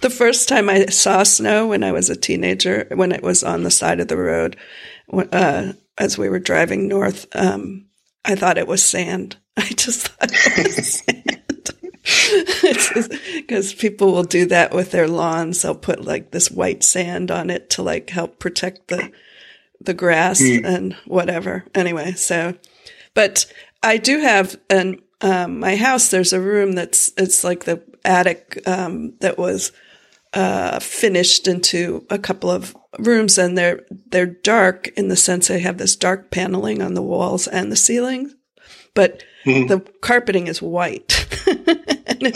the 0.00 0.10
first 0.10 0.48
time 0.48 0.68
I 0.68 0.86
saw 0.86 1.22
snow 1.22 1.68
when 1.68 1.84
I 1.84 1.92
was 1.92 2.10
a 2.10 2.16
teenager, 2.16 2.86
when 2.94 3.12
it 3.12 3.22
was 3.22 3.42
on 3.42 3.62
the 3.62 3.70
side 3.70 4.00
of 4.00 4.08
the 4.08 4.16
road, 4.16 4.56
uh, 5.12 5.72
as 5.98 6.18
we 6.18 6.28
were 6.28 6.38
driving 6.38 6.88
north, 6.88 7.26
um, 7.34 7.86
I 8.24 8.34
thought 8.34 8.58
it 8.58 8.66
was 8.66 8.84
sand. 8.84 9.36
I 9.56 9.68
just 9.68 10.08
thought 10.08 10.30
it 10.32 10.66
was 10.66 10.86
sand. 11.06 11.42
Because 13.36 13.74
people 13.74 14.12
will 14.12 14.24
do 14.24 14.46
that 14.46 14.72
with 14.72 14.90
their 14.90 15.08
lawns. 15.08 15.62
They'll 15.62 15.74
put 15.74 16.04
like 16.04 16.30
this 16.30 16.50
white 16.50 16.84
sand 16.84 17.30
on 17.30 17.50
it 17.50 17.70
to 17.70 17.82
like 17.82 18.10
help 18.10 18.38
protect 18.38 18.88
the 18.88 19.10
the 19.80 19.94
grass 19.94 20.40
mm. 20.40 20.64
and 20.64 20.94
whatever. 21.06 21.64
Anyway, 21.74 22.12
so, 22.12 22.54
but 23.14 23.46
I 23.82 23.96
do 23.96 24.20
have 24.20 24.56
an 24.70 25.00
um, 25.20 25.60
my 25.60 25.76
house. 25.76 26.10
There's 26.10 26.32
a 26.32 26.40
room 26.40 26.72
that's 26.72 27.12
it's 27.16 27.44
like 27.44 27.64
the 27.64 27.82
attic 28.04 28.62
um, 28.66 29.14
that 29.20 29.38
was 29.38 29.72
uh, 30.34 30.78
finished 30.80 31.48
into 31.48 32.06
a 32.10 32.18
couple 32.18 32.50
of 32.50 32.76
rooms, 32.98 33.38
and 33.38 33.56
they're 33.56 33.80
they're 34.10 34.26
dark 34.26 34.88
in 34.88 35.08
the 35.08 35.16
sense 35.16 35.48
they 35.48 35.60
have 35.60 35.78
this 35.78 35.96
dark 35.96 36.30
paneling 36.30 36.82
on 36.82 36.94
the 36.94 37.02
walls 37.02 37.46
and 37.46 37.70
the 37.70 37.76
ceiling, 37.76 38.34
but 38.94 39.22
mm-hmm. 39.44 39.66
the 39.68 39.80
carpeting 40.00 40.46
is 40.46 40.60
white. 40.60 41.26
and, 42.06 42.32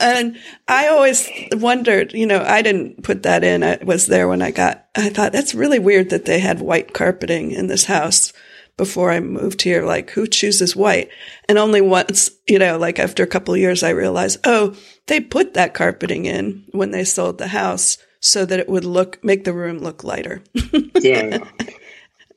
and, 0.00 0.38
I 0.66 0.88
always 0.88 1.28
wondered, 1.52 2.12
you 2.12 2.26
know, 2.26 2.42
I 2.42 2.62
didn't 2.62 3.02
put 3.02 3.22
that 3.22 3.44
in. 3.44 3.62
I 3.62 3.78
was 3.82 4.06
there 4.06 4.28
when 4.28 4.42
I 4.42 4.50
got. 4.50 4.86
I 4.94 5.08
thought 5.10 5.32
that's 5.32 5.54
really 5.54 5.78
weird 5.78 6.10
that 6.10 6.24
they 6.24 6.38
had 6.38 6.60
white 6.60 6.92
carpeting 6.94 7.50
in 7.52 7.66
this 7.66 7.84
house 7.84 8.32
before 8.78 9.10
I 9.10 9.20
moved 9.20 9.62
here. 9.62 9.84
Like, 9.84 10.10
who 10.10 10.26
chooses 10.26 10.74
white? 10.74 11.10
And 11.48 11.58
only 11.58 11.82
once, 11.82 12.30
you 12.46 12.58
know, 12.58 12.78
like 12.78 12.98
after 12.98 13.22
a 13.22 13.26
couple 13.26 13.52
of 13.52 13.60
years, 13.60 13.82
I 13.82 13.90
realized, 13.90 14.40
oh, 14.44 14.74
they 15.06 15.20
put 15.20 15.52
that 15.54 15.74
carpeting 15.74 16.24
in 16.24 16.64
when 16.70 16.92
they 16.92 17.04
sold 17.04 17.36
the 17.36 17.48
house 17.48 17.98
so 18.20 18.46
that 18.46 18.58
it 18.58 18.68
would 18.68 18.84
look, 18.84 19.22
make 19.22 19.44
the 19.44 19.52
room 19.52 19.78
look 19.78 20.04
lighter. 20.04 20.42
yeah. 20.94 21.38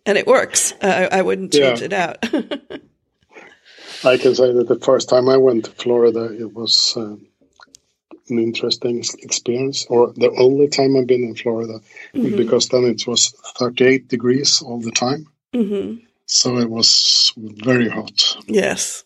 And 0.06 0.18
it 0.18 0.28
works. 0.28 0.74
Uh, 0.82 1.08
I, 1.12 1.20
I, 1.20 1.22
wouldn't 1.22 1.54
change 1.54 1.80
yeah. 1.80 1.86
it 1.86 1.94
out. 1.94 2.18
I 4.04 4.18
can 4.18 4.34
say 4.34 4.52
that 4.52 4.68
the 4.68 4.80
first 4.80 5.10
time 5.10 5.30
I 5.30 5.38
went 5.38 5.66
to 5.66 5.72
Florida, 5.72 6.34
it 6.34 6.54
was 6.54 6.98
uh, 6.98 7.16
an 8.32 8.40
interesting 8.40 9.04
experience, 9.20 9.86
or 9.90 10.14
the 10.14 10.32
only 10.38 10.68
time 10.68 10.96
I've 10.96 11.08
been 11.08 11.24
in 11.24 11.36
Florida, 11.36 11.80
mm-hmm. 12.14 12.38
because 12.38 12.70
then 12.70 12.86
it 12.86 13.06
was 13.06 13.30
38 13.58 14.08
degrees 14.08 14.62
all 14.62 14.80
the 14.80 14.92
time. 14.92 15.28
Mm-hmm. 15.54 16.04
So 16.26 16.58
it 16.58 16.70
was 16.70 17.34
very 17.38 17.90
hot. 17.90 18.38
Yes. 18.48 19.04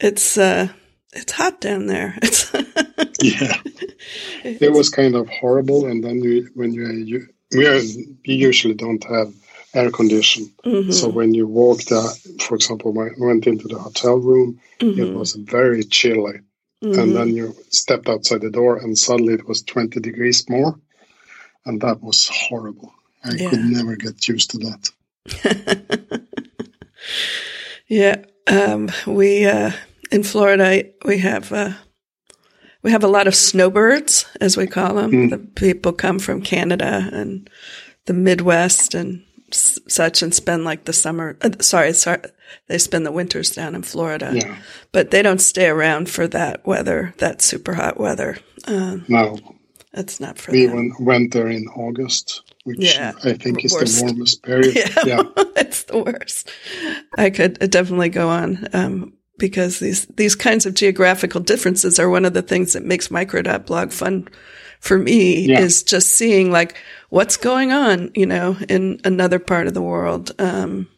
It's 0.00 0.36
uh 0.36 0.68
it's 1.12 1.32
hot 1.32 1.60
down 1.60 1.86
there. 1.86 2.18
It's 2.22 2.52
yeah. 3.22 3.56
It 4.44 4.72
was 4.72 4.90
kind 4.90 5.14
of 5.14 5.28
horrible 5.28 5.86
and 5.86 6.02
then 6.02 6.22
you 6.22 6.48
when 6.54 6.72
you, 6.72 6.86
you 6.90 7.28
we 7.52 7.66
are, 7.66 7.80
we 8.26 8.34
usually 8.34 8.74
don't 8.74 9.04
have 9.04 9.32
air 9.74 9.90
condition. 9.90 10.50
Mm-hmm. 10.64 10.90
So 10.90 11.08
when 11.08 11.34
you 11.34 11.46
walked, 11.46 11.92
uh, 11.92 12.08
for 12.40 12.54
example, 12.54 12.92
when 12.92 13.08
I 13.08 13.12
went 13.18 13.46
into 13.46 13.68
the 13.68 13.78
hotel 13.78 14.16
room, 14.16 14.60
mm-hmm. 14.80 15.00
it 15.00 15.14
was 15.14 15.34
very 15.34 15.84
chilly. 15.84 16.40
Mm-hmm. 16.82 17.00
And 17.00 17.16
then 17.16 17.28
you 17.34 17.56
stepped 17.70 18.08
outside 18.08 18.40
the 18.40 18.50
door, 18.50 18.76
and 18.78 18.96
suddenly 18.96 19.34
it 19.34 19.48
was 19.48 19.62
20 19.62 19.98
degrees 20.00 20.48
more. 20.48 20.78
And 21.66 21.80
that 21.80 22.00
was 22.02 22.28
horrible. 22.28 22.94
I 23.24 23.32
yeah. 23.32 23.50
could 23.50 23.60
never 23.60 23.96
get 23.96 24.28
used 24.28 24.50
to 24.52 24.58
that. 24.58 26.22
yeah, 27.88 28.24
um, 28.46 28.90
we 29.06 29.44
uh, 29.44 29.72
in 30.10 30.22
Florida 30.22 30.84
we 31.04 31.18
have 31.18 31.52
uh, 31.52 31.72
we 32.82 32.92
have 32.92 33.04
a 33.04 33.08
lot 33.08 33.26
of 33.26 33.34
snowbirds, 33.34 34.24
as 34.40 34.56
we 34.56 34.66
call 34.66 34.94
them. 34.94 35.10
Mm. 35.10 35.30
The 35.30 35.38
people 35.38 35.92
come 35.92 36.18
from 36.18 36.42
Canada 36.42 37.08
and 37.12 37.50
the 38.06 38.14
Midwest 38.14 38.94
and 38.94 39.24
s- 39.52 39.78
such, 39.88 40.22
and 40.22 40.34
spend 40.34 40.64
like 40.64 40.84
the 40.84 40.92
summer. 40.92 41.36
Uh, 41.40 41.50
sorry, 41.60 41.92
sorry, 41.92 42.20
they 42.66 42.78
spend 42.78 43.06
the 43.06 43.12
winters 43.12 43.50
down 43.50 43.74
in 43.74 43.82
Florida. 43.82 44.32
Yeah. 44.34 44.56
but 44.92 45.10
they 45.10 45.22
don't 45.22 45.40
stay 45.40 45.68
around 45.68 46.08
for 46.08 46.26
that 46.28 46.66
weather, 46.66 47.14
that 47.18 47.42
super 47.42 47.74
hot 47.74 47.98
weather. 47.98 48.38
Um, 48.66 49.04
no, 49.08 49.38
that's 49.92 50.20
not 50.20 50.38
for 50.38 50.52
we 50.52 50.66
them. 50.66 50.92
went 51.00 51.32
there 51.32 51.48
in 51.48 51.66
August 51.68 52.42
which 52.68 52.80
yeah, 52.80 53.12
I 53.24 53.32
think 53.32 53.64
is 53.64 53.72
worst. 53.72 53.98
the 53.98 54.04
warmest 54.04 54.42
period. 54.42 54.74
Yeah, 54.76 55.04
yeah. 55.06 55.22
it's 55.56 55.84
the 55.84 56.02
worst. 56.02 56.50
I 57.16 57.30
could 57.30 57.58
definitely 57.70 58.10
go 58.10 58.28
on 58.28 58.68
um, 58.74 59.14
because 59.38 59.78
these 59.78 60.04
these 60.06 60.34
kinds 60.34 60.66
of 60.66 60.74
geographical 60.74 61.40
differences 61.40 61.98
are 61.98 62.10
one 62.10 62.26
of 62.26 62.34
the 62.34 62.42
things 62.42 62.74
that 62.74 62.84
makes 62.84 63.10
micro.blog 63.10 63.90
fun 63.90 64.28
for 64.80 64.98
me 64.98 65.46
yeah. 65.46 65.60
is 65.60 65.82
just 65.82 66.10
seeing 66.10 66.50
like 66.50 66.76
what's 67.10 67.36
going 67.36 67.72
on, 67.72 68.10
you 68.14 68.26
know, 68.26 68.56
in 68.68 69.00
another 69.04 69.38
part 69.38 69.66
of 69.66 69.74
the 69.74 69.82
world. 69.82 70.32
Um, 70.38 70.88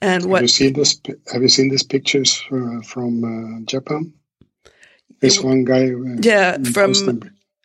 and 0.00 0.22
have 0.22 0.30
what 0.30 0.42
you 0.42 0.48
seen 0.48 0.72
this? 0.72 1.00
Have 1.32 1.42
you 1.42 1.48
seen 1.48 1.68
these 1.68 1.82
pictures 1.82 2.42
uh, 2.50 2.80
from 2.82 3.24
uh, 3.24 3.64
Japan? 3.66 4.12
This 5.20 5.40
one 5.40 5.64
guy, 5.64 5.90
uh, 5.90 6.16
yeah, 6.20 6.56
from 6.72 6.94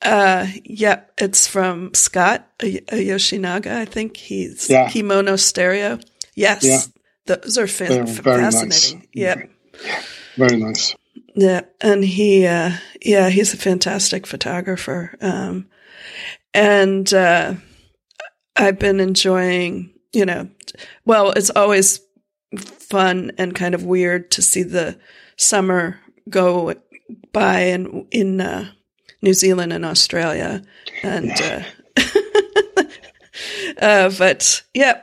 uh, 0.02 0.48
yeah, 0.66 1.02
it's 1.18 1.48
from 1.48 1.94
Scott 1.94 2.46
Yoshinaga. 2.60 3.78
I 3.78 3.86
think 3.86 4.18
he's 4.18 4.70
yeah. 4.70 4.90
Kimono 4.90 5.38
Stereo. 5.38 6.00
Yes, 6.36 6.66
yeah. 6.66 6.82
those 7.38 7.58
are 7.58 7.68
fa- 7.68 8.06
fascinating. 8.06 8.60
Nice. 8.66 8.96
Yeah. 9.14 9.44
very 10.36 10.58
nice. 10.58 10.96
Yeah, 11.34 11.62
and 11.82 12.04
he, 12.04 12.46
uh, 12.46 12.72
yeah, 13.06 13.30
he's 13.30 13.54
a 13.54 13.58
fantastic 13.58 14.26
photographer. 14.26 15.16
Um, 15.22 15.68
and 16.54 17.14
uh, 17.14 17.54
I've 18.56 18.80
been 18.80 19.00
enjoying, 19.00 19.94
you 20.12 20.26
know, 20.26 20.50
well, 21.06 21.32
it's 21.32 21.52
always 21.52 22.00
fun 22.58 23.32
and 23.38 23.54
kind 23.54 23.76
of 23.76 23.84
weird 23.84 24.32
to 24.32 24.42
see 24.42 24.64
the 24.64 24.98
summer 25.38 26.00
go 26.30 26.74
by 27.32 27.60
and 27.60 28.08
in 28.10 28.42
uh, 28.42 28.72
New 29.22 29.34
Zealand 29.34 29.72
and 29.72 29.86
Australia. 29.86 30.64
And, 31.04 31.32
uh, 31.32 31.64
uh, 33.80 34.12
but 34.18 34.64
yeah, 34.74 35.02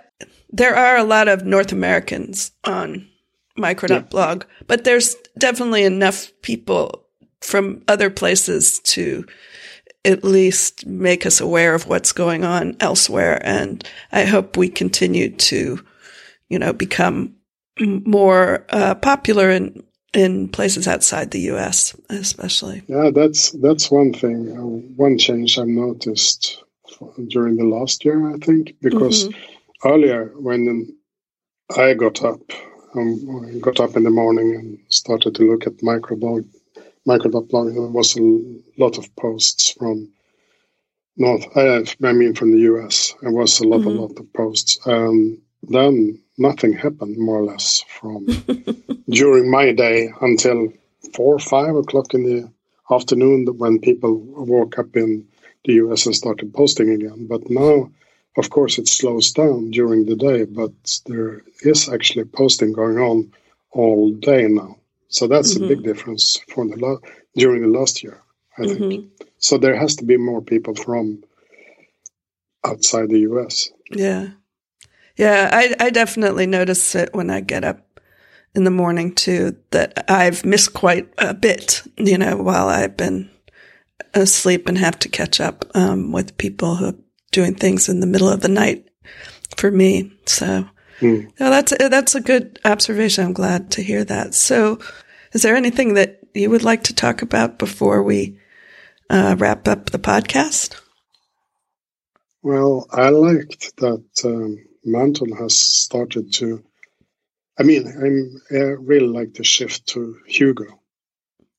there 0.51 0.75
are 0.75 0.97
a 0.97 1.05
lot 1.05 1.29
of 1.29 1.45
North 1.45 1.71
Americans 1.71 2.51
on 2.65 3.09
micro.blog, 3.57 4.43
yeah. 4.43 4.65
but 4.67 4.83
there's 4.83 5.15
definitely 5.39 5.85
enough 5.85 6.33
people 6.43 7.02
from 7.43 7.83
other 7.89 8.11
places 8.11 8.79
to 8.81 9.25
at 10.05 10.25
least 10.25 10.87
make 10.87 11.27
us 11.27 11.41
aware 11.41 11.75
of 11.75 11.87
what's 11.87 12.13
going 12.13 12.45
on 12.45 12.77
elsewhere. 12.81 13.41
And 13.45 13.87
I 14.11 14.25
hope 14.25 14.57
we 14.57 14.69
continue 14.69 15.31
to, 15.31 15.85
you 16.49 16.59
know, 16.59 16.73
become 16.73 17.37
more 17.79 18.67
uh, 18.71 18.95
popular 18.97 19.51
and 19.51 19.83
in 20.13 20.49
places 20.49 20.87
outside 20.87 21.31
the 21.31 21.41
U.S., 21.41 21.97
especially. 22.11 22.83
Yeah, 22.87 23.11
that's 23.15 23.51
that's 23.53 23.91
one 23.91 24.13
thing. 24.13 24.53
Uh, 24.53 24.95
one 24.97 25.19
change 25.19 25.59
I've 25.59 25.69
noticed 25.69 26.63
during 27.29 27.57
the 27.57 27.65
last 27.65 28.05
year, 28.05 28.31
I 28.35 28.37
think, 28.39 28.75
because 28.81 29.29
mm-hmm. 29.29 29.89
earlier 29.89 30.33
when 30.37 30.95
I 31.77 31.95
got 31.95 32.23
up, 32.23 32.41
um, 32.95 33.61
got 33.61 33.81
up 33.81 33.97
in 33.97 34.05
the 34.05 34.11
morning 34.11 34.55
and 34.55 34.79
started 34.89 35.35
to 35.37 35.51
look 35.51 35.67
at 35.67 35.79
microblog, 35.79 36.47
micro.blog, 37.07 37.75
there 37.75 37.83
was 37.83 38.17
a 38.17 38.21
lot 38.79 38.99
of 38.99 39.15
posts 39.17 39.73
from 39.73 40.11
North. 41.17 41.47
I, 41.57 41.85
I 42.05 42.13
mean, 42.13 42.35
from 42.35 42.53
the 42.53 42.61
U.S. 42.61 43.15
There 43.21 43.33
was 43.33 43.61
a 43.61 43.69
lot, 43.69 43.81
mm-hmm. 43.81 43.89
a 43.89 44.01
lot 44.03 44.19
of 44.19 44.33
posts. 44.33 44.79
Um, 44.87 45.39
then 45.63 46.21
nothing 46.39 46.73
happened 46.73 47.17
more 47.19 47.39
or 47.39 47.45
less 47.45 47.85
from 48.01 48.27
during 49.11 49.51
my 49.51 49.73
day 49.73 50.13
until 50.21 50.73
four 51.15 51.37
or 51.37 51.39
five 51.39 51.75
o'clock 51.77 52.15
in 52.15 52.23
the 52.25 52.51
afternoon 52.91 53.47
when 53.59 53.79
people 53.79 54.17
woke 54.17 54.79
up 54.79 54.97
in 54.97 55.27
the 55.65 55.75
US 55.75 56.07
and 56.07 56.15
started 56.15 56.53
posting 56.55 56.91
again. 56.91 57.27
But 57.27 57.49
now, 57.51 57.91
of 58.37 58.51
course, 58.51 58.79
it 58.79 58.89
slows 58.89 59.33
down 59.33 59.71
during 59.71 60.07
the 60.07 60.17
day, 60.17 60.45
but 60.45 60.73
there 61.07 61.43
is 61.61 61.89
actually 61.89 62.25
posting 62.25 62.73
going 62.73 62.99
on 62.99 63.33
all 63.71 64.13
day 64.13 64.47
now. 64.49 64.77
So 65.13 65.29
that's 65.29 65.55
mm-hmm. 65.55 65.65
a 65.65 65.69
big 65.69 65.79
mm-hmm. 65.79 65.87
difference 65.87 66.39
for 66.49 66.67
the 66.67 66.77
la- 66.77 67.09
during 67.37 67.63
the 67.63 67.79
last 67.79 68.03
year, 68.03 68.23
I 68.59 68.67
think. 68.67 68.81
Mm-hmm. 68.81 69.25
So 69.39 69.59
there 69.59 69.77
has 69.77 69.97
to 69.97 70.05
be 70.05 70.17
more 70.17 70.43
people 70.43 70.75
from 70.75 71.23
outside 72.65 73.09
the 73.09 73.21
US. 73.21 73.71
Yeah. 73.91 74.31
Yeah, 75.17 75.51
I, 75.53 75.75
I 75.79 75.91
definitely 75.91 76.47
notice 76.47 76.95
it 76.95 77.13
when 77.13 77.29
I 77.29 77.41
get 77.41 77.65
up 77.65 78.01
in 78.55 78.65
the 78.65 78.71
morning 78.71 79.15
too, 79.15 79.57
that 79.71 80.11
I've 80.11 80.45
missed 80.45 80.75
quite 80.75 81.13
a 81.19 81.35
bit, 81.35 81.83
you 81.97 82.19
know, 82.19 82.37
while 82.37 82.69
I've 82.69 82.97
been 82.97 83.31
asleep 84.15 84.69
and 84.69 84.79
have 84.79 84.99
to 85.01 85.09
catch 85.09 85.41
up 85.41 85.65
um, 85.75 86.13
with 86.13 86.37
people 86.39 86.77
who 86.77 86.87
are 86.87 86.95
doing 87.31 87.55
things 87.55 87.89
in 87.89 88.01
the 88.01 88.07
middle 88.07 88.29
of 88.29 88.41
the 88.41 88.49
night 88.49 88.89
for 89.57 89.71
me. 89.71 90.13
So 90.27 90.67
mm. 91.01 91.33
no, 91.41 91.51
that's 91.51 91.73
that's 91.79 92.15
a 92.15 92.21
good 92.21 92.59
observation. 92.65 93.25
I'm 93.25 93.33
glad 93.33 93.71
to 93.73 93.83
hear 93.83 94.05
that. 94.05 94.35
So, 94.35 94.79
is 95.33 95.43
there 95.43 95.57
anything 95.57 95.95
that 95.95 96.21
you 96.35 96.51
would 96.51 96.63
like 96.63 96.85
to 96.85 96.95
talk 96.95 97.23
about 97.23 97.59
before 97.59 98.03
we 98.03 98.39
uh, 99.11 99.37
wrap 99.39 99.69
up 99.69 99.91
the 99.91 99.99
podcast? 99.99 100.81
Well, 102.43 102.87
I 102.91 103.11
liked 103.11 103.77
that 103.77 104.05
um, 104.25 104.59
Manton 104.85 105.33
has 105.37 105.61
started 105.61 106.33
to. 106.35 106.63
I 107.59 107.63
mean, 107.63 107.87
I'm, 107.87 108.41
I 108.51 108.63
really 108.81 109.07
like 109.07 109.35
the 109.35 109.45
shift 109.45 109.87
to 109.89 110.19
Hugo 110.27 110.83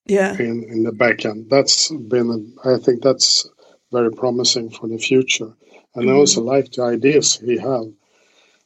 yeah 0.05 0.33
in, 0.37 0.63
in 0.63 0.83
the 0.83 0.91
back 0.91 1.25
end 1.25 1.49
that's 1.49 1.89
been 1.91 2.53
i 2.65 2.77
think 2.77 3.01
that's 3.01 3.47
very 3.91 4.11
promising 4.11 4.69
for 4.69 4.87
the 4.87 4.97
future 4.97 5.53
and 5.95 6.05
mm-hmm. 6.05 6.09
i 6.09 6.19
also 6.19 6.41
like 6.41 6.71
the 6.71 6.83
ideas 6.83 7.37
he 7.37 7.57
have 7.57 7.85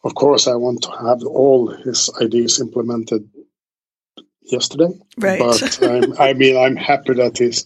of 0.04 0.16
course 0.16 0.48
i 0.48 0.56
want 0.56 0.82
to 0.82 0.92
have 0.92 1.24
all 1.24 1.68
his 1.68 2.10
ideas 2.22 2.60
implemented 2.60 3.30
yesterday 4.52 4.90
right 5.18 5.40
but 5.40 5.84
um, 5.84 6.14
i 6.20 6.34
mean 6.34 6.58
i'm 6.58 6.76
happy 6.76 7.14
that 7.14 7.38
he's 7.38 7.66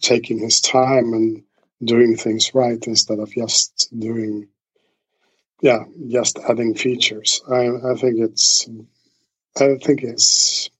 taking 0.00 0.38
his 0.38 0.60
time 0.60 1.12
and 1.12 1.42
doing 1.82 2.16
things 2.16 2.54
right 2.54 2.86
instead 2.86 3.18
of 3.18 3.32
just 3.32 3.88
doing 3.98 4.48
yeah 5.62 5.84
just 6.08 6.38
adding 6.48 6.74
features 6.74 7.40
i 7.50 7.68
i 7.90 7.94
think 7.94 8.18
it's 8.18 8.68
i 9.60 9.74
think 9.76 10.02
it's 10.02 10.70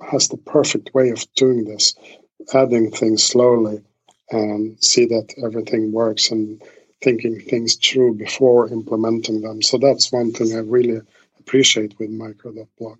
has 0.00 0.28
the 0.28 0.36
perfect 0.36 0.94
way 0.94 1.10
of 1.10 1.24
doing 1.34 1.64
this, 1.64 1.94
adding 2.54 2.90
things 2.90 3.22
slowly 3.22 3.82
and 4.30 4.82
see 4.82 5.06
that 5.06 5.34
everything 5.44 5.92
works 5.92 6.30
and 6.30 6.62
thinking 7.02 7.40
things 7.40 7.76
through 7.76 8.14
before 8.14 8.68
implementing 8.68 9.40
them. 9.40 9.62
So 9.62 9.78
that's 9.78 10.12
one 10.12 10.32
thing 10.32 10.54
I 10.54 10.60
really 10.60 11.00
appreciate 11.38 11.98
with 11.98 12.10
micro.blog. 12.10 12.98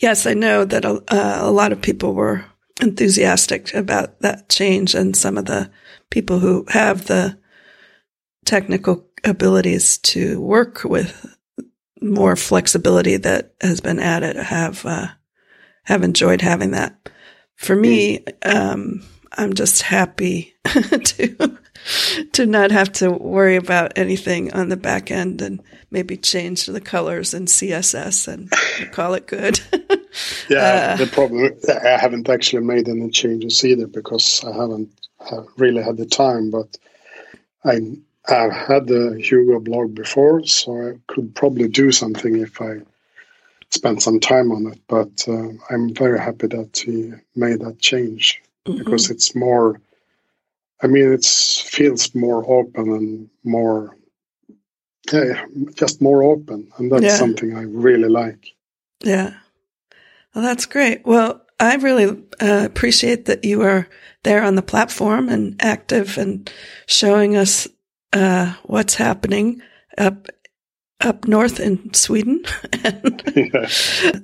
Yes, 0.00 0.26
I 0.26 0.34
know 0.34 0.64
that 0.64 0.84
a, 0.84 1.02
uh, 1.08 1.38
a 1.42 1.50
lot 1.50 1.72
of 1.72 1.80
people 1.82 2.14
were 2.14 2.44
enthusiastic 2.80 3.72
about 3.74 4.20
that 4.20 4.48
change, 4.48 4.94
and 4.94 5.16
some 5.16 5.38
of 5.38 5.46
the 5.46 5.70
people 6.10 6.38
who 6.38 6.64
have 6.68 7.06
the 7.06 7.38
technical 8.44 9.08
abilities 9.24 9.98
to 9.98 10.40
work 10.40 10.84
with 10.84 11.36
more 12.00 12.36
flexibility 12.36 13.16
that 13.16 13.54
has 13.60 13.80
been 13.80 13.98
added 13.98 14.36
have 14.36 14.84
uh, 14.84 15.08
have 15.84 16.02
enjoyed 16.02 16.40
having 16.42 16.72
that. 16.72 17.08
For 17.56 17.76
me, 17.76 18.24
um, 18.42 19.02
I'm 19.32 19.54
just 19.54 19.82
happy 19.82 20.54
to 20.64 21.58
to 22.32 22.46
not 22.46 22.70
have 22.70 22.92
to 22.92 23.10
worry 23.10 23.56
about 23.56 23.92
anything 23.96 24.52
on 24.52 24.68
the 24.68 24.76
back 24.76 25.10
end 25.10 25.42
and 25.42 25.62
maybe 25.90 26.16
change 26.16 26.66
the 26.66 26.80
colors 26.80 27.34
in 27.34 27.46
CSS 27.46 28.28
and 28.28 28.50
call 28.92 29.14
it 29.14 29.26
good. 29.26 29.60
yeah, 30.48 30.94
uh, 30.94 30.96
the 30.96 31.06
problem 31.06 31.50
I 31.68 31.98
haven't 31.98 32.28
actually 32.28 32.64
made 32.64 32.88
any 32.88 33.10
changes 33.10 33.64
either 33.64 33.86
because 33.86 34.42
I 34.44 34.52
haven't 34.52 34.90
uh, 35.30 35.42
really 35.56 35.82
had 35.82 35.96
the 35.96 36.06
time. 36.06 36.50
But 36.50 36.76
I 37.64 37.80
I've 38.26 38.52
had 38.52 38.86
the 38.86 39.20
Hugo 39.20 39.60
blog 39.60 39.94
before, 39.94 40.44
so 40.44 40.88
I 40.88 40.92
could 41.06 41.34
probably 41.34 41.68
do 41.68 41.92
something 41.92 42.36
if 42.36 42.60
I 42.60 42.80
spent 43.70 44.02
some 44.02 44.20
time 44.20 44.52
on 44.52 44.68
it, 44.68 44.80
but 44.88 45.26
uh, 45.28 45.48
I'm 45.68 45.92
very 45.94 46.18
happy 46.18 46.46
that 46.46 46.78
he 46.78 47.12
made 47.34 47.60
that 47.60 47.80
change 47.80 48.40
mm-hmm. 48.66 48.78
because 48.78 49.10
it's 49.10 49.34
more. 49.34 49.80
I 50.84 50.86
mean, 50.86 51.14
it 51.14 51.24
feels 51.24 52.14
more 52.14 52.44
open 52.46 52.90
and 52.90 53.30
more, 53.42 53.96
yeah, 55.10 55.46
just 55.74 56.02
more 56.02 56.22
open, 56.22 56.70
and 56.76 56.92
that's 56.92 57.04
yeah. 57.04 57.16
something 57.16 57.56
I 57.56 57.62
really 57.62 58.10
like. 58.10 58.54
Yeah, 59.02 59.32
well, 60.34 60.44
that's 60.44 60.66
great. 60.66 61.06
Well, 61.06 61.40
I 61.58 61.76
really 61.76 62.22
uh, 62.38 62.64
appreciate 62.66 63.24
that 63.24 63.46
you 63.46 63.62
are 63.62 63.88
there 64.24 64.42
on 64.42 64.56
the 64.56 64.62
platform 64.62 65.30
and 65.30 65.56
active 65.58 66.18
and 66.18 66.50
showing 66.86 67.34
us 67.34 67.66
uh, 68.12 68.52
what's 68.64 68.94
happening 68.94 69.62
up 69.96 70.28
up 71.00 71.26
north 71.26 71.60
in 71.60 71.94
Sweden. 71.94 72.44
yeah. 73.34 73.66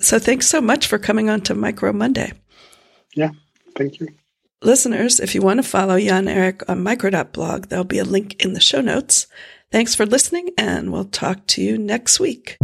So 0.00 0.18
thanks 0.18 0.46
so 0.46 0.60
much 0.60 0.86
for 0.86 0.98
coming 0.98 1.30
on 1.30 1.40
to 1.42 1.54
Micro 1.54 1.94
Monday. 1.94 2.32
Yeah, 3.14 3.30
thank 3.76 3.98
you. 3.98 4.08
Listeners, 4.62 5.20
if 5.20 5.34
you 5.34 5.40
want 5.40 5.56
to 5.56 5.62
follow 5.62 5.98
Jan 5.98 6.28
Erik 6.28 6.68
on 6.68 6.82
micro.blog, 6.82 7.66
there'll 7.66 7.82
be 7.82 7.98
a 7.98 8.04
link 8.04 8.44
in 8.44 8.52
the 8.52 8.60
show 8.60 8.82
notes. 8.82 9.26
Thanks 9.72 9.94
for 9.94 10.04
listening, 10.04 10.50
and 10.58 10.92
we'll 10.92 11.06
talk 11.06 11.46
to 11.48 11.62
you 11.62 11.78
next 11.78 12.20
week. 12.20 12.58